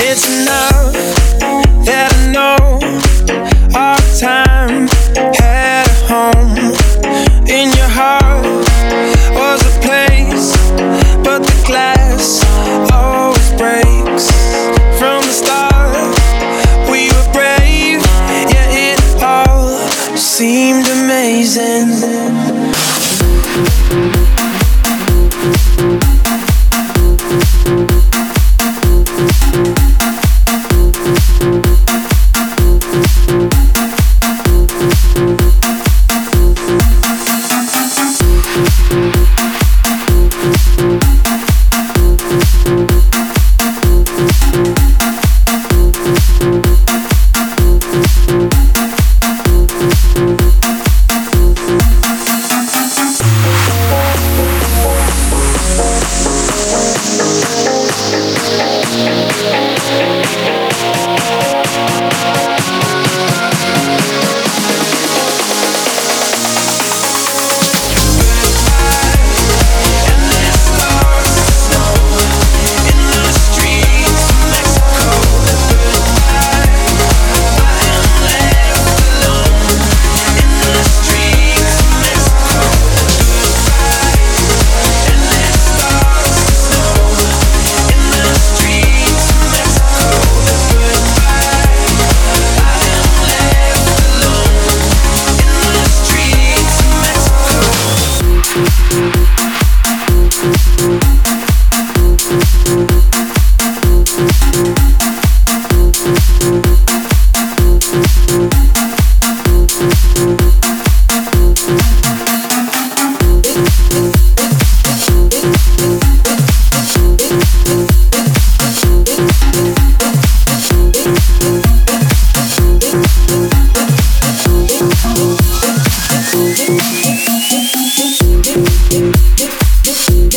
[0.00, 1.57] It's enough.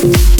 [0.00, 0.38] Thank